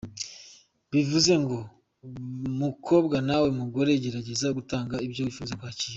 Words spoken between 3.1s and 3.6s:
nawe